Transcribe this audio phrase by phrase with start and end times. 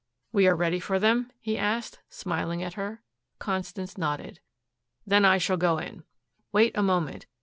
[0.31, 3.03] "We are ready for them?" he asked, smiling at her.
[3.37, 4.39] Constance nodded.
[5.05, 6.05] "Then I shall go in.
[6.51, 7.27] Wait a moment.